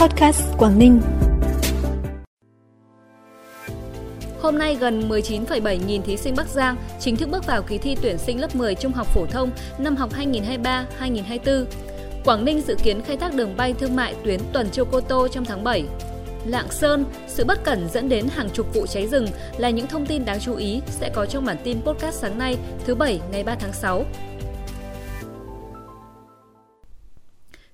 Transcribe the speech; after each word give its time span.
Podcast 0.00 0.42
Quảng 0.58 0.78
Ninh. 0.78 1.00
Hôm 4.40 4.58
nay 4.58 4.76
gần 4.80 5.08
19,7 5.08 5.86
nghìn 5.86 6.02
thí 6.02 6.16
sinh 6.16 6.34
Bắc 6.36 6.48
Giang 6.48 6.76
chính 7.00 7.16
thức 7.16 7.28
bước 7.30 7.46
vào 7.46 7.62
kỳ 7.62 7.78
thi 7.78 7.96
tuyển 8.02 8.18
sinh 8.18 8.40
lớp 8.40 8.56
10 8.56 8.74
trung 8.74 8.92
học 8.92 9.06
phổ 9.14 9.26
thông 9.26 9.50
năm 9.78 9.96
học 9.96 10.10
2023-2024. 10.12 11.64
Quảng 12.24 12.44
Ninh 12.44 12.60
dự 12.60 12.74
kiến 12.82 13.02
khai 13.02 13.16
thác 13.16 13.34
đường 13.34 13.56
bay 13.56 13.74
thương 13.78 13.96
mại 13.96 14.14
tuyến 14.24 14.40
tuần 14.52 14.70
Châu 14.70 14.84
Cô 14.84 15.00
Tô 15.00 15.28
trong 15.28 15.44
tháng 15.44 15.64
7. 15.64 15.84
Lạng 16.46 16.70
Sơn, 16.70 17.04
sự 17.26 17.44
bất 17.44 17.64
cẩn 17.64 17.88
dẫn 17.88 18.08
đến 18.08 18.26
hàng 18.28 18.50
chục 18.50 18.74
vụ 18.74 18.86
cháy 18.86 19.06
rừng 19.06 19.26
là 19.56 19.70
những 19.70 19.86
thông 19.86 20.06
tin 20.06 20.24
đáng 20.24 20.40
chú 20.40 20.56
ý 20.56 20.80
sẽ 20.86 21.10
có 21.14 21.26
trong 21.26 21.44
bản 21.44 21.56
tin 21.64 21.80
podcast 21.82 22.20
sáng 22.20 22.38
nay 22.38 22.56
thứ 22.84 22.94
Bảy 22.94 23.20
ngày 23.32 23.44
3 23.44 23.54
tháng 23.54 23.72
6. 23.72 24.04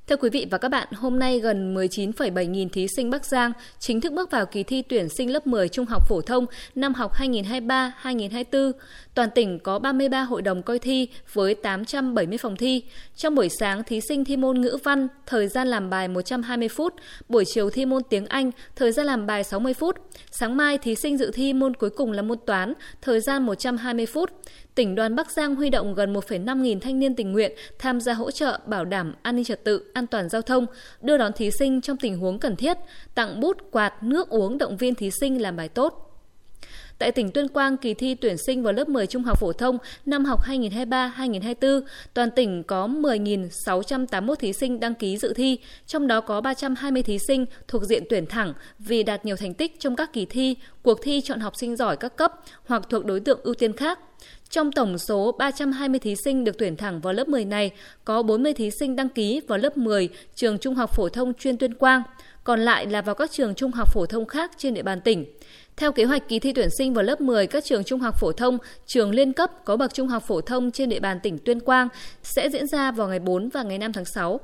Thưa 0.09 0.17
quý 0.17 0.31
vị 0.31 0.47
và 0.51 0.59
các 0.59 0.69
bạn, 0.69 0.89
hôm 0.93 1.19
nay 1.19 1.41
gần 1.41 1.75
19,7 1.75 2.45
nghìn 2.45 2.69
thí 2.69 2.87
sinh 2.97 3.11
Bắc 3.11 3.25
Giang 3.25 3.53
chính 3.79 4.01
thức 4.01 4.13
bước 4.13 4.31
vào 4.31 4.47
kỳ 4.47 4.63
thi 4.63 4.83
tuyển 4.83 5.09
sinh 5.09 5.33
lớp 5.33 5.47
10 5.47 5.69
trung 5.69 5.87
học 5.87 6.03
phổ 6.09 6.21
thông 6.21 6.47
năm 6.75 6.95
học 6.95 7.13
2023-2024. 7.15 8.73
Toàn 9.15 9.29
tỉnh 9.35 9.59
có 9.59 9.79
33 9.79 10.23
hội 10.23 10.43
đồng 10.43 10.63
coi 10.63 10.79
thi 10.79 11.09
với 11.33 11.55
870 11.55 12.39
phòng 12.39 12.57
thi. 12.57 12.83
Trong 13.17 13.35
buổi 13.35 13.49
sáng, 13.49 13.85
thí 13.85 14.01
sinh 14.09 14.25
thi 14.25 14.37
môn 14.37 14.61
ngữ 14.61 14.79
văn, 14.85 15.09
thời 15.27 15.49
gian 15.49 15.69
làm 15.69 15.91
bài 15.91 16.09
120 16.09 16.69
phút. 16.69 16.95
Buổi 17.29 17.45
chiều 17.55 17.71
thi 17.71 17.87
môn 17.87 18.03
tiếng 18.11 18.27
Anh, 18.27 18.51
thời 18.77 18.93
gian 18.93 19.07
làm 19.07 19.27
bài 19.27 19.45
60 19.45 19.75
phút. 19.75 19.97
Sáng 20.31 20.57
mai, 20.57 20.79
thí 20.79 20.95
sinh 20.95 21.19
dự 21.19 21.31
thi 21.35 21.53
môn 21.53 21.75
cuối 21.75 21.91
cùng 21.91 22.13
là 22.13 22.23
môn 22.23 22.39
toán, 22.47 22.73
thời 23.03 23.21
gian 23.21 23.47
120 23.47 24.07
phút 24.07 24.31
tỉnh 24.77 24.95
đoàn 24.95 25.17
Bắc 25.17 25.31
Giang 25.31 25.55
huy 25.55 25.71
động 25.71 25.95
gần 25.95 26.13
1,5 26.13 26.61
nghìn 26.63 26.81
thanh 26.81 26.99
niên 26.99 27.15
tình 27.15 27.33
nguyện 27.33 27.53
tham 27.79 28.01
gia 28.01 28.15
hỗ 28.15 28.31
trợ 28.31 28.61
bảo 28.67 28.85
đảm 28.85 29.15
an 29.23 29.37
ninh 29.37 29.45
trật 29.45 29.65
tự, 29.65 29.91
an 29.95 30.07
toàn 30.07 30.29
giao 30.29 30.43
thông, 30.43 30.67
đưa 31.03 31.19
đón 31.19 31.33
thí 31.33 31.51
sinh 31.51 31.81
trong 31.81 31.97
tình 31.97 32.19
huống 32.19 32.39
cần 32.39 32.57
thiết, 32.57 32.77
tặng 33.15 33.41
bút, 33.41 33.57
quạt, 33.71 34.03
nước 34.03 34.29
uống 34.29 34.59
động 34.59 34.77
viên 34.77 34.95
thí 34.95 35.11
sinh 35.21 35.43
làm 35.43 35.57
bài 35.57 35.69
tốt. 35.69 36.03
Tại 36.99 37.13
tỉnh 37.13 37.31
Tuyên 37.31 37.49
Quang, 37.49 37.77
kỳ 37.77 37.95
thi 37.95 38.15
tuyển 38.15 38.37
sinh 38.47 38.63
vào 38.63 38.73
lớp 38.73 38.89
10 38.89 39.07
trung 39.07 39.23
học 39.23 39.41
phổ 39.41 39.53
thông 39.53 39.79
năm 40.07 40.25
học 40.25 40.41
2023-2024, 40.47 41.81
toàn 42.15 42.31
tỉnh 42.31 42.63
có 42.63 42.87
10.681 42.87 44.35
thí 44.35 44.53
sinh 44.53 44.81
đăng 44.81 44.95
ký 44.95 45.19
dự 45.19 45.33
thi, 45.33 45.59
trong 45.87 46.07
đó 46.07 46.21
có 46.21 46.41
320 46.41 47.03
thí 47.03 47.19
sinh 47.19 47.47
thuộc 47.69 47.83
diện 47.83 48.03
tuyển 48.11 48.27
thẳng 48.27 48.53
vì 48.79 49.03
đạt 49.03 49.25
nhiều 49.25 49.37
thành 49.37 49.55
tích 49.55 49.81
trong 49.81 49.97
các 49.97 50.13
kỳ 50.13 50.27
thi, 50.27 50.57
cuộc 50.83 50.99
thi 51.03 51.21
chọn 51.21 51.41
học 51.41 51.57
sinh 51.57 51.77
giỏi 51.77 51.97
các 51.97 52.17
cấp 52.17 52.33
hoặc 52.67 52.83
thuộc 52.89 53.05
đối 53.05 53.21
tượng 53.21 53.41
ưu 53.43 53.55
tiên 53.55 53.73
khác. 53.73 53.99
Trong 54.51 54.73
tổng 54.73 54.99
số 54.99 55.33
320 55.39 56.01
thí 56.01 56.15
sinh 56.25 56.45
được 56.45 56.59
tuyển 56.59 56.77
thẳng 56.77 57.01
vào 57.01 57.13
lớp 57.13 57.29
10 57.29 57.45
này, 57.45 57.71
có 58.05 58.23
40 58.23 58.55
thí 58.55 58.71
sinh 58.71 58.97
đăng 58.97 59.09
ký 59.09 59.41
vào 59.49 59.59
lớp 59.59 59.77
10 59.77 60.09
trường 60.35 60.59
Trung 60.59 60.75
học 60.75 60.91
phổ 60.95 61.09
thông 61.09 61.35
chuyên 61.35 61.57
Tuyên 61.57 61.75
Quang, 61.75 62.03
còn 62.45 62.61
lại 62.61 62.87
là 62.87 63.03
vào 63.03 63.15
các 63.15 63.31
trường 63.31 63.55
trung 63.55 63.73
học 63.73 63.89
phổ 63.93 64.07
thông 64.07 64.27
khác 64.27 64.51
trên 64.57 64.75
địa 64.75 64.83
bàn 64.83 65.01
tỉnh. 65.01 65.25
Theo 65.77 65.93
kế 65.93 66.05
hoạch 66.05 66.29
kỳ 66.29 66.39
thi 66.39 66.53
tuyển 66.53 66.71
sinh 66.71 66.95
vào 66.95 67.05
lớp 67.05 67.21
10 67.21 67.47
các 67.47 67.65
trường 67.65 67.85
trung 67.85 68.01
học 68.01 68.15
phổ 68.21 68.33
thông, 68.33 68.59
trường 68.87 69.11
liên 69.11 69.33
cấp 69.33 69.51
có 69.65 69.77
bậc 69.77 69.95
trung 69.95 70.09
học 70.09 70.23
phổ 70.27 70.41
thông 70.41 70.71
trên 70.71 70.89
địa 70.89 71.01
bàn 71.01 71.21
tỉnh 71.23 71.39
Tuyên 71.39 71.61
Quang 71.61 71.89
sẽ 72.23 72.51
diễn 72.51 72.67
ra 72.67 72.91
vào 72.91 73.09
ngày 73.09 73.19
4 73.19 73.49
và 73.49 73.63
ngày 73.63 73.79
5 73.79 73.93
tháng 73.93 74.05
6. 74.05 74.41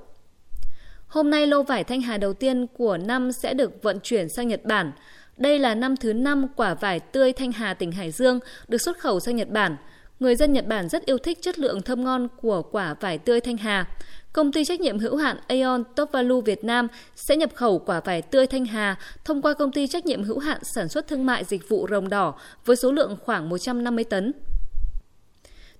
Hôm 1.06 1.30
nay 1.30 1.46
lô 1.46 1.62
vải 1.62 1.84
Thanh 1.84 2.00
Hà 2.00 2.18
đầu 2.18 2.32
tiên 2.32 2.66
của 2.66 2.96
năm 2.96 3.32
sẽ 3.32 3.54
được 3.54 3.82
vận 3.82 3.98
chuyển 4.02 4.28
sang 4.28 4.48
Nhật 4.48 4.64
Bản. 4.64 4.92
Đây 5.36 5.58
là 5.58 5.74
năm 5.74 5.96
thứ 5.96 6.12
năm 6.12 6.46
quả 6.56 6.74
vải 6.74 7.00
tươi 7.00 7.32
Thanh 7.32 7.52
Hà 7.52 7.74
tỉnh 7.74 7.92
Hải 7.92 8.10
Dương 8.10 8.40
được 8.68 8.78
xuất 8.78 8.98
khẩu 8.98 9.20
sang 9.20 9.36
Nhật 9.36 9.48
Bản. 9.48 9.76
Người 10.20 10.36
dân 10.36 10.52
Nhật 10.52 10.66
Bản 10.66 10.88
rất 10.88 11.06
yêu 11.06 11.18
thích 11.18 11.38
chất 11.42 11.58
lượng 11.58 11.82
thơm 11.82 12.04
ngon 12.04 12.28
của 12.42 12.62
quả 12.62 12.94
vải 13.00 13.18
tươi 13.18 13.40
Thanh 13.40 13.56
Hà. 13.56 13.86
Công 14.32 14.52
ty 14.52 14.64
trách 14.64 14.80
nhiệm 14.80 14.98
hữu 14.98 15.16
hạn 15.16 15.36
Aeon 15.46 15.82
Top 15.96 16.12
Value 16.12 16.40
Việt 16.44 16.64
Nam 16.64 16.88
sẽ 17.16 17.36
nhập 17.36 17.50
khẩu 17.54 17.78
quả 17.78 18.00
vải 18.00 18.22
tươi 18.22 18.46
Thanh 18.46 18.66
Hà 18.66 18.96
thông 19.24 19.42
qua 19.42 19.54
công 19.54 19.72
ty 19.72 19.86
trách 19.86 20.06
nhiệm 20.06 20.22
hữu 20.22 20.38
hạn 20.38 20.58
sản 20.62 20.88
xuất 20.88 21.08
thương 21.08 21.26
mại 21.26 21.44
dịch 21.44 21.68
vụ 21.68 21.86
Rồng 21.90 22.08
Đỏ 22.08 22.34
với 22.64 22.76
số 22.76 22.92
lượng 22.92 23.16
khoảng 23.24 23.48
150 23.48 24.04
tấn. 24.04 24.32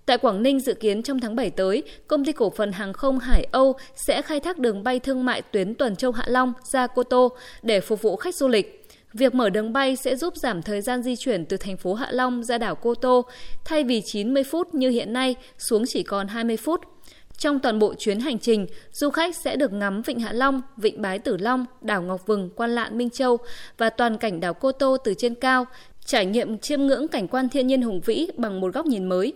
Tại 0.07 0.19
Quảng 0.19 0.43
Ninh 0.43 0.61
dự 0.61 0.75
kiến 0.75 1.03
trong 1.03 1.21
tháng 1.21 1.37
7 1.37 1.51
tới, 1.51 1.83
công 2.07 2.25
ty 2.25 2.33
cổ 2.33 2.51
phần 2.51 2.73
hàng 2.73 2.93
không 2.93 3.19
Hải 3.19 3.47
Âu 3.53 3.75
sẽ 3.95 4.23
khai 4.23 4.41
thác 4.41 4.59
đường 4.59 4.85
bay 4.85 5.01
thương 5.01 5.25
mại 5.25 5.43
tuyến 5.43 5.75
Tuần 5.75 5.97
Châu 5.97 6.13
Hạ 6.13 6.25
Long 6.27 6.53
ra 6.73 6.87
Cô 6.87 7.03
Tô 7.03 7.37
để 7.63 7.81
phục 7.81 8.03
vụ 8.03 8.17
khách 8.17 8.35
du 8.35 8.49
lịch. 8.49 8.89
Việc 9.13 9.35
mở 9.35 9.51
đường 9.51 9.73
bay 9.73 9.97
sẽ 9.97 10.17
giúp 10.17 10.37
giảm 10.37 10.63
thời 10.63 10.81
gian 10.81 11.03
di 11.03 11.17
chuyển 11.17 11.47
từ 11.47 11.57
thành 11.57 11.77
phố 11.77 11.95
Hạ 11.95 12.09
Long 12.11 12.45
ra 12.45 12.59
đảo 12.59 12.75
Cô 12.75 12.95
Tô, 12.95 13.25
thay 13.65 13.85
vì 13.85 14.01
90 14.01 14.45
phút 14.45 14.75
như 14.75 14.91
hiện 14.91 15.13
nay 15.13 15.35
xuống 15.59 15.85
chỉ 15.89 16.03
còn 16.03 16.29
20 16.29 16.57
phút. 16.57 16.81
Trong 17.39 17.61
toàn 17.61 17.79
bộ 17.79 17.95
chuyến 17.95 18.21
hành 18.21 18.39
trình, 18.39 18.67
du 18.93 19.11
khách 19.11 19.37
sẽ 19.37 19.57
được 19.57 19.73
ngắm 19.73 20.03
Vịnh 20.03 20.21
Hạ 20.21 20.33
Long, 20.33 20.63
Vịnh 20.77 21.03
Bái 21.03 21.19
Tử 21.19 21.37
Long, 21.37 21.67
đảo 21.81 22.03
Ngọc 22.03 22.27
Vừng, 22.27 22.51
Quan 22.57 22.75
Lạn, 22.75 22.99
Minh 22.99 23.11
Châu 23.11 23.37
và 23.79 23.91
toàn 23.91 24.19
cảnh 24.19 24.41
đảo 24.41 24.55
Cô 24.55 24.73
Tô 24.73 24.97
từ 25.05 25.15
trên 25.15 25.35
cao, 25.35 25.67
trải 26.07 26.27
nghiệm 26.27 26.59
chiêm 26.59 26.83
ngưỡng 26.83 27.09
cảnh 27.09 27.29
quan 27.29 27.49
thiên 27.49 27.67
nhiên 27.67 27.83
hùng 27.83 28.01
vĩ 28.01 28.27
bằng 28.37 28.61
một 28.61 28.75
góc 28.75 28.87
nhìn 28.87 29.05
mới. 29.05 29.33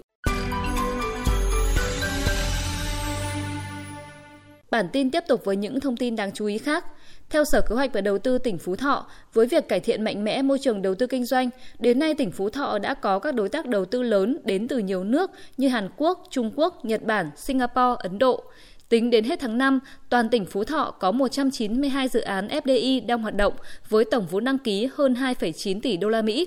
Bản 4.70 4.88
tin 4.92 5.10
tiếp 5.10 5.24
tục 5.28 5.44
với 5.44 5.56
những 5.56 5.80
thông 5.80 5.96
tin 5.96 6.16
đáng 6.16 6.32
chú 6.32 6.46
ý 6.46 6.58
khác. 6.58 6.84
Theo 7.30 7.44
Sở 7.44 7.60
Kế 7.60 7.74
hoạch 7.74 7.92
và 7.92 8.00
Đầu 8.00 8.18
tư 8.18 8.38
tỉnh 8.38 8.58
Phú 8.58 8.76
Thọ, 8.76 9.06
với 9.32 9.46
việc 9.46 9.68
cải 9.68 9.80
thiện 9.80 10.04
mạnh 10.04 10.24
mẽ 10.24 10.42
môi 10.42 10.58
trường 10.58 10.82
đầu 10.82 10.94
tư 10.94 11.06
kinh 11.06 11.24
doanh, 11.24 11.50
đến 11.78 11.98
nay 11.98 12.14
tỉnh 12.14 12.30
Phú 12.30 12.50
Thọ 12.50 12.78
đã 12.78 12.94
có 12.94 13.18
các 13.18 13.34
đối 13.34 13.48
tác 13.48 13.66
đầu 13.66 13.84
tư 13.84 14.02
lớn 14.02 14.38
đến 14.44 14.68
từ 14.68 14.78
nhiều 14.78 15.04
nước 15.04 15.30
như 15.56 15.68
Hàn 15.68 15.88
Quốc, 15.96 16.26
Trung 16.30 16.52
Quốc, 16.56 16.84
Nhật 16.84 17.02
Bản, 17.02 17.30
Singapore, 17.36 17.96
Ấn 17.98 18.18
Độ. 18.18 18.44
Tính 18.88 19.10
đến 19.10 19.24
hết 19.24 19.40
tháng 19.40 19.58
5, 19.58 19.80
toàn 20.08 20.28
tỉnh 20.28 20.44
Phú 20.44 20.64
Thọ 20.64 20.94
có 21.00 21.12
192 21.12 22.08
dự 22.08 22.20
án 22.20 22.48
FDI 22.48 23.06
đang 23.06 23.22
hoạt 23.22 23.36
động 23.36 23.54
với 23.88 24.04
tổng 24.04 24.26
vốn 24.30 24.44
đăng 24.44 24.58
ký 24.58 24.88
hơn 24.94 25.14
2,9 25.14 25.80
tỷ 25.80 25.96
đô 25.96 26.08
la 26.08 26.22
Mỹ. 26.22 26.46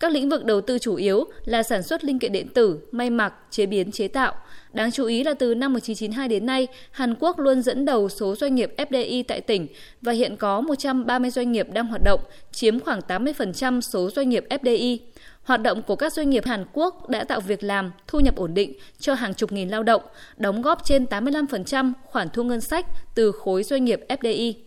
Các 0.00 0.12
lĩnh 0.12 0.28
vực 0.28 0.44
đầu 0.44 0.60
tư 0.60 0.78
chủ 0.78 0.94
yếu 0.94 1.24
là 1.44 1.62
sản 1.62 1.82
xuất 1.82 2.04
linh 2.04 2.18
kiện 2.18 2.32
điện 2.32 2.48
tử, 2.48 2.78
may 2.92 3.10
mặc, 3.10 3.34
chế 3.50 3.66
biến 3.66 3.92
chế 3.92 4.08
tạo. 4.08 4.34
Đáng 4.72 4.90
chú 4.90 5.04
ý 5.04 5.24
là 5.24 5.34
từ 5.34 5.54
năm 5.54 5.72
1992 5.72 6.28
đến 6.28 6.46
nay, 6.46 6.66
Hàn 6.90 7.14
Quốc 7.20 7.38
luôn 7.38 7.62
dẫn 7.62 7.84
đầu 7.84 8.08
số 8.08 8.36
doanh 8.36 8.54
nghiệp 8.54 8.74
FDI 8.76 9.24
tại 9.28 9.40
tỉnh 9.40 9.66
và 10.02 10.12
hiện 10.12 10.36
có 10.36 10.60
130 10.60 11.30
doanh 11.30 11.52
nghiệp 11.52 11.66
đang 11.72 11.86
hoạt 11.86 12.02
động, 12.04 12.20
chiếm 12.52 12.80
khoảng 12.80 13.00
80% 13.08 13.80
số 13.80 14.10
doanh 14.10 14.28
nghiệp 14.28 14.44
FDI. 14.50 14.98
Hoạt 15.42 15.62
động 15.62 15.82
của 15.82 15.96
các 15.96 16.12
doanh 16.12 16.30
nghiệp 16.30 16.44
Hàn 16.46 16.64
Quốc 16.72 17.08
đã 17.08 17.24
tạo 17.24 17.40
việc 17.40 17.62
làm, 17.62 17.92
thu 18.06 18.20
nhập 18.20 18.36
ổn 18.36 18.54
định 18.54 18.72
cho 18.98 19.14
hàng 19.14 19.34
chục 19.34 19.52
nghìn 19.52 19.68
lao 19.68 19.82
động, 19.82 20.02
đóng 20.36 20.62
góp 20.62 20.84
trên 20.84 21.04
85% 21.04 21.92
khoản 22.04 22.28
thu 22.32 22.42
ngân 22.44 22.60
sách 22.60 22.86
từ 23.14 23.32
khối 23.32 23.62
doanh 23.62 23.84
nghiệp 23.84 24.00
FDI. 24.08 24.65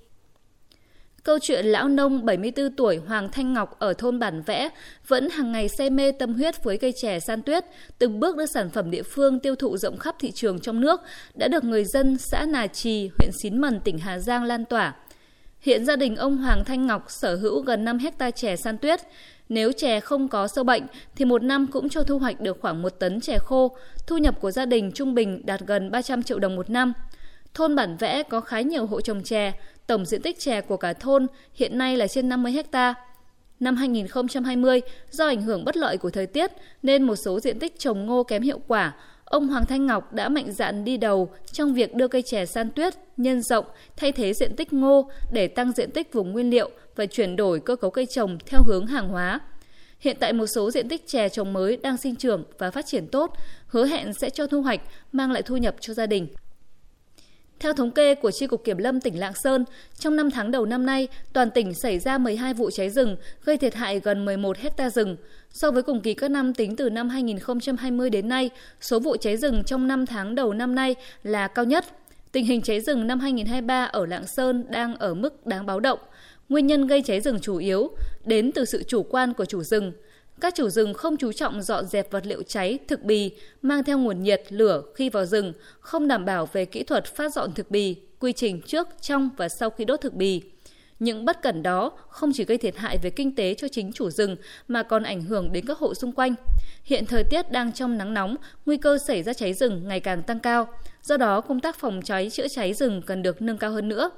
Câu 1.23 1.39
chuyện 1.41 1.65
lão 1.65 1.87
nông 1.87 2.25
74 2.25 2.71
tuổi 2.71 2.97
Hoàng 3.07 3.29
Thanh 3.31 3.53
Ngọc 3.53 3.79
ở 3.79 3.93
thôn 3.93 4.19
Bản 4.19 4.41
Vẽ 4.41 4.69
vẫn 5.07 5.29
hàng 5.29 5.51
ngày 5.51 5.69
say 5.69 5.89
mê 5.89 6.11
tâm 6.11 6.33
huyết 6.33 6.63
với 6.63 6.77
cây 6.77 6.93
chè 7.01 7.19
san 7.19 7.41
tuyết, 7.41 7.65
từng 7.97 8.19
bước 8.19 8.37
đưa 8.37 8.45
sản 8.45 8.69
phẩm 8.69 8.91
địa 8.91 9.03
phương 9.03 9.39
tiêu 9.39 9.55
thụ 9.55 9.77
rộng 9.77 9.97
khắp 9.97 10.15
thị 10.19 10.31
trường 10.31 10.59
trong 10.59 10.81
nước, 10.81 11.01
đã 11.35 11.47
được 11.47 11.63
người 11.63 11.85
dân 11.85 12.17
xã 12.17 12.45
Nà 12.45 12.67
Trì, 12.67 13.09
huyện 13.17 13.31
Xín 13.43 13.57
Mần, 13.57 13.79
tỉnh 13.79 13.97
Hà 13.97 14.19
Giang 14.19 14.43
lan 14.43 14.65
tỏa. 14.65 14.95
Hiện 15.59 15.85
gia 15.85 15.95
đình 15.95 16.15
ông 16.15 16.37
Hoàng 16.37 16.65
Thanh 16.65 16.87
Ngọc 16.87 17.05
sở 17.07 17.35
hữu 17.35 17.61
gần 17.61 17.85
5 17.85 17.97
hecta 17.97 18.31
chè 18.31 18.55
san 18.55 18.77
tuyết. 18.77 18.99
Nếu 19.49 19.71
chè 19.71 19.99
không 19.99 20.27
có 20.27 20.47
sâu 20.47 20.63
bệnh 20.63 20.83
thì 21.15 21.25
một 21.25 21.43
năm 21.43 21.67
cũng 21.67 21.89
cho 21.89 22.03
thu 22.03 22.19
hoạch 22.19 22.41
được 22.41 22.57
khoảng 22.61 22.81
1 22.81 22.89
tấn 22.89 23.21
chè 23.21 23.37
khô. 23.37 23.77
Thu 24.07 24.17
nhập 24.17 24.41
của 24.41 24.51
gia 24.51 24.65
đình 24.65 24.91
trung 24.91 25.13
bình 25.13 25.41
đạt 25.45 25.59
gần 25.67 25.91
300 25.91 26.23
triệu 26.23 26.39
đồng 26.39 26.55
một 26.55 26.69
năm. 26.69 26.93
Thôn 27.53 27.75
Bản 27.75 27.97
Vẽ 27.97 28.23
có 28.23 28.41
khá 28.41 28.61
nhiều 28.61 28.85
hộ 28.85 29.01
trồng 29.01 29.23
chè, 29.23 29.51
tổng 29.87 30.05
diện 30.05 30.21
tích 30.21 30.39
chè 30.39 30.61
của 30.61 30.77
cả 30.77 30.93
thôn 30.93 31.27
hiện 31.53 31.77
nay 31.77 31.97
là 31.97 32.07
trên 32.07 32.29
50 32.29 32.51
hecta. 32.51 32.93
Năm 33.59 33.75
2020, 33.75 34.81
do 35.09 35.27
ảnh 35.27 35.41
hưởng 35.41 35.65
bất 35.65 35.77
lợi 35.77 35.97
của 35.97 36.09
thời 36.09 36.27
tiết 36.27 36.51
nên 36.83 37.03
một 37.03 37.15
số 37.15 37.39
diện 37.39 37.59
tích 37.59 37.79
trồng 37.79 38.05
ngô 38.05 38.23
kém 38.23 38.41
hiệu 38.41 38.59
quả, 38.67 38.93
ông 39.25 39.47
Hoàng 39.47 39.65
Thanh 39.65 39.85
Ngọc 39.85 40.13
đã 40.13 40.29
mạnh 40.29 40.51
dạn 40.51 40.85
đi 40.85 40.97
đầu 40.97 41.29
trong 41.51 41.73
việc 41.73 41.95
đưa 41.95 42.07
cây 42.07 42.21
chè 42.21 42.45
san 42.45 42.71
tuyết 42.71 42.93
nhân 43.17 43.41
rộng 43.41 43.65
thay 43.97 44.11
thế 44.11 44.33
diện 44.33 44.55
tích 44.55 44.73
ngô 44.73 45.09
để 45.31 45.47
tăng 45.47 45.71
diện 45.71 45.91
tích 45.91 46.13
vùng 46.13 46.31
nguyên 46.31 46.49
liệu 46.49 46.69
và 46.95 47.05
chuyển 47.05 47.35
đổi 47.35 47.59
cơ 47.59 47.75
cấu 47.75 47.91
cây 47.91 48.05
trồng 48.05 48.37
theo 48.45 48.61
hướng 48.67 48.87
hàng 48.87 49.09
hóa. 49.09 49.39
Hiện 49.99 50.17
tại 50.19 50.33
một 50.33 50.45
số 50.47 50.71
diện 50.71 50.89
tích 50.89 51.07
chè 51.07 51.29
trồng 51.29 51.53
mới 51.53 51.77
đang 51.77 51.97
sinh 51.97 52.15
trưởng 52.15 52.43
và 52.57 52.71
phát 52.71 52.85
triển 52.85 53.07
tốt, 53.07 53.33
hứa 53.67 53.85
hẹn 53.85 54.13
sẽ 54.13 54.29
cho 54.29 54.47
thu 54.47 54.61
hoạch, 54.61 54.81
mang 55.11 55.31
lại 55.31 55.41
thu 55.41 55.57
nhập 55.57 55.75
cho 55.79 55.93
gia 55.93 56.05
đình. 56.05 56.27
Theo 57.59 57.73
thống 57.73 57.91
kê 57.91 58.15
của 58.15 58.31
Tri 58.31 58.47
Cục 58.47 58.63
Kiểm 58.63 58.77
lâm 58.77 59.01
tỉnh 59.01 59.19
Lạng 59.19 59.33
Sơn, 59.33 59.65
trong 59.99 60.15
5 60.15 60.31
tháng 60.31 60.51
đầu 60.51 60.65
năm 60.65 60.85
nay, 60.85 61.07
toàn 61.33 61.51
tỉnh 61.51 61.73
xảy 61.73 61.99
ra 61.99 62.17
12 62.17 62.53
vụ 62.53 62.69
cháy 62.71 62.89
rừng, 62.89 63.17
gây 63.43 63.57
thiệt 63.57 63.75
hại 63.75 63.99
gần 63.99 64.25
11 64.25 64.57
hecta 64.57 64.89
rừng. 64.89 65.17
So 65.51 65.71
với 65.71 65.83
cùng 65.83 66.01
kỳ 66.01 66.13
các 66.13 66.31
năm 66.31 66.53
tính 66.53 66.75
từ 66.75 66.89
năm 66.89 67.09
2020 67.09 68.09
đến 68.09 68.29
nay, 68.29 68.49
số 68.81 68.99
vụ 68.99 69.17
cháy 69.17 69.37
rừng 69.37 69.63
trong 69.65 69.87
5 69.87 70.05
tháng 70.05 70.35
đầu 70.35 70.53
năm 70.53 70.75
nay 70.75 70.95
là 71.23 71.47
cao 71.47 71.65
nhất. 71.65 71.85
Tình 72.31 72.45
hình 72.45 72.61
cháy 72.61 72.81
rừng 72.81 73.07
năm 73.07 73.19
2023 73.19 73.85
ở 73.85 74.05
Lạng 74.05 74.27
Sơn 74.27 74.65
đang 74.69 74.95
ở 74.95 75.13
mức 75.13 75.45
đáng 75.45 75.65
báo 75.65 75.79
động. 75.79 75.99
Nguyên 76.49 76.67
nhân 76.67 76.87
gây 76.87 77.01
cháy 77.01 77.21
rừng 77.21 77.39
chủ 77.41 77.57
yếu 77.57 77.89
đến 78.25 78.51
từ 78.51 78.65
sự 78.65 78.83
chủ 78.83 79.03
quan 79.03 79.33
của 79.33 79.45
chủ 79.45 79.63
rừng– 79.63 79.91
các 80.41 80.55
chủ 80.55 80.69
rừng 80.69 80.93
không 80.93 81.17
chú 81.17 81.31
trọng 81.31 81.61
dọn 81.61 81.85
dẹp 81.85 82.11
vật 82.11 82.25
liệu 82.25 82.43
cháy, 82.43 82.79
thực 82.87 83.03
bì, 83.03 83.31
mang 83.61 83.83
theo 83.83 83.97
nguồn 83.97 84.23
nhiệt, 84.23 84.43
lửa 84.49 84.81
khi 84.95 85.09
vào 85.09 85.25
rừng, 85.25 85.53
không 85.79 86.07
đảm 86.07 86.25
bảo 86.25 86.49
về 86.53 86.65
kỹ 86.65 86.83
thuật 86.83 87.05
phát 87.05 87.33
dọn 87.33 87.53
thực 87.53 87.71
bì, 87.71 87.95
quy 88.19 88.33
trình 88.33 88.61
trước, 88.61 88.87
trong 89.01 89.29
và 89.37 89.49
sau 89.49 89.69
khi 89.69 89.85
đốt 89.85 90.01
thực 90.01 90.13
bì. 90.13 90.41
Những 90.99 91.25
bất 91.25 91.41
cẩn 91.41 91.63
đó 91.63 91.91
không 92.09 92.31
chỉ 92.33 92.45
gây 92.45 92.57
thiệt 92.57 92.77
hại 92.77 92.97
về 92.97 93.09
kinh 93.09 93.35
tế 93.35 93.53
cho 93.53 93.67
chính 93.67 93.91
chủ 93.93 94.09
rừng 94.09 94.35
mà 94.67 94.83
còn 94.83 95.03
ảnh 95.03 95.21
hưởng 95.21 95.51
đến 95.51 95.65
các 95.65 95.77
hộ 95.77 95.93
xung 95.93 96.11
quanh. 96.11 96.35
Hiện 96.83 97.05
thời 97.05 97.23
tiết 97.23 97.51
đang 97.51 97.73
trong 97.73 97.97
nắng 97.97 98.13
nóng, 98.13 98.35
nguy 98.65 98.77
cơ 98.77 98.97
xảy 98.97 99.23
ra 99.23 99.33
cháy 99.33 99.53
rừng 99.53 99.87
ngày 99.87 99.99
càng 99.99 100.23
tăng 100.23 100.39
cao. 100.39 100.67
Do 101.03 101.17
đó, 101.17 101.41
công 101.41 101.59
tác 101.59 101.79
phòng 101.79 102.01
cháy 102.03 102.29
chữa 102.29 102.47
cháy 102.47 102.73
rừng 102.73 103.01
cần 103.05 103.21
được 103.21 103.41
nâng 103.41 103.57
cao 103.57 103.71
hơn 103.71 103.89
nữa. 103.89 104.11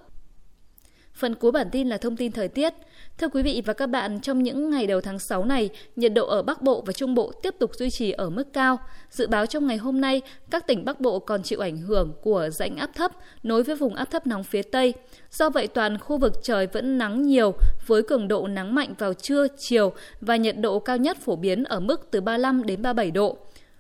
Phần 1.16 1.36
cuối 1.36 1.52
bản 1.52 1.68
tin 1.72 1.90
là 1.90 1.98
thông 1.98 2.18
tin 2.18 2.32
thời 2.32 2.48
tiết. 2.48 2.74
Thưa 3.18 3.28
quý 3.28 3.44
vị 3.44 3.62
và 3.66 3.74
các 3.74 3.88
bạn, 3.88 4.20
trong 4.20 4.44
những 4.44 4.70
ngày 4.70 4.88
đầu 4.88 5.02
tháng 5.02 5.20
6 5.20 5.46
này, 5.46 5.70
nhiệt 5.96 6.14
độ 6.14 6.28
ở 6.28 6.42
Bắc 6.42 6.62
Bộ 6.62 6.84
và 6.86 6.94
Trung 6.94 7.16
Bộ 7.16 7.32
tiếp 7.44 7.56
tục 7.60 7.76
duy 7.76 7.90
trì 7.90 8.12
ở 8.12 8.30
mức 8.30 8.54
cao. 8.54 8.78
Dự 9.10 9.28
báo 9.28 9.46
trong 9.46 9.68
ngày 9.68 9.78
hôm 9.78 10.02
nay, 10.02 10.22
các 10.50 10.68
tỉnh 10.68 10.86
Bắc 10.86 11.02
Bộ 11.02 11.20
còn 11.20 11.44
chịu 11.44 11.60
ảnh 11.60 11.78
hưởng 11.78 12.14
của 12.22 12.50
rãnh 12.52 12.78
áp 12.78 12.90
thấp 12.96 13.12
nối 13.44 13.64
với 13.64 13.76
vùng 13.76 13.96
áp 13.96 14.06
thấp 14.06 14.28
nóng 14.28 14.44
phía 14.44 14.62
Tây. 14.62 14.94
Do 15.32 15.50
vậy, 15.50 15.68
toàn 15.68 15.98
khu 15.98 16.18
vực 16.18 16.34
trời 16.44 16.68
vẫn 16.68 16.98
nắng 16.98 17.22
nhiều 17.22 17.54
với 17.88 18.04
cường 18.04 18.28
độ 18.28 18.48
nắng 18.48 18.76
mạnh 18.76 18.94
vào 18.98 19.14
trưa, 19.14 19.48
chiều 19.58 19.94
và 20.22 20.36
nhiệt 20.36 20.58
độ 20.58 20.80
cao 20.80 20.98
nhất 20.98 21.18
phổ 21.18 21.36
biến 21.36 21.64
ở 21.64 21.80
mức 21.80 22.08
từ 22.12 22.22
35 22.22 22.66
đến 22.66 22.82
37 22.82 23.12
độ. 23.12 23.38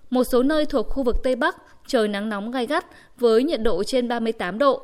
Một 0.10 0.24
số 0.24 0.44
nơi 0.44 0.66
thuộc 0.66 0.88
khu 0.90 1.04
vực 1.04 1.16
Tây 1.24 1.36
Bắc, 1.36 1.58
trời 1.88 2.08
nắng 2.08 2.30
nóng 2.30 2.52
gai 2.52 2.66
gắt 2.66 2.86
với 3.18 3.44
nhiệt 3.44 3.62
độ 3.62 3.84
trên 3.84 4.08
38 4.08 4.58
độ. 4.58 4.82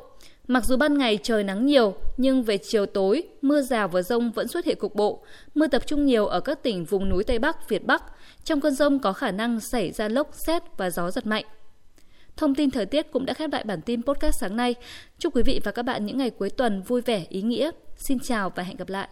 Mặc 0.48 0.64
dù 0.64 0.76
ban 0.76 0.98
ngày 0.98 1.18
trời 1.22 1.44
nắng 1.44 1.66
nhiều, 1.66 1.94
nhưng 2.16 2.42
về 2.42 2.58
chiều 2.58 2.86
tối, 2.86 3.22
mưa 3.42 3.62
rào 3.62 3.88
và 3.88 4.02
rông 4.02 4.30
vẫn 4.30 4.48
xuất 4.48 4.64
hiện 4.64 4.78
cục 4.78 4.94
bộ. 4.94 5.24
Mưa 5.54 5.66
tập 5.66 5.82
trung 5.86 6.06
nhiều 6.06 6.26
ở 6.26 6.40
các 6.40 6.62
tỉnh 6.62 6.84
vùng 6.84 7.08
núi 7.08 7.24
Tây 7.24 7.38
Bắc, 7.38 7.68
Việt 7.68 7.86
Bắc. 7.86 8.02
Trong 8.44 8.60
cơn 8.60 8.74
rông 8.74 8.98
có 8.98 9.12
khả 9.12 9.30
năng 9.30 9.60
xảy 9.60 9.92
ra 9.92 10.08
lốc, 10.08 10.30
xét 10.32 10.62
và 10.76 10.90
gió 10.90 11.10
giật 11.10 11.26
mạnh. 11.26 11.44
Thông 12.36 12.54
tin 12.54 12.70
thời 12.70 12.86
tiết 12.86 13.12
cũng 13.12 13.26
đã 13.26 13.34
khép 13.34 13.52
lại 13.52 13.64
bản 13.64 13.80
tin 13.82 14.02
podcast 14.02 14.40
sáng 14.40 14.56
nay. 14.56 14.74
Chúc 15.18 15.36
quý 15.36 15.42
vị 15.42 15.60
và 15.64 15.72
các 15.72 15.82
bạn 15.82 16.06
những 16.06 16.18
ngày 16.18 16.30
cuối 16.30 16.50
tuần 16.50 16.82
vui 16.82 17.00
vẻ, 17.00 17.24
ý 17.28 17.42
nghĩa. 17.42 17.70
Xin 17.96 18.18
chào 18.18 18.50
và 18.50 18.62
hẹn 18.62 18.76
gặp 18.76 18.88
lại. 18.88 19.06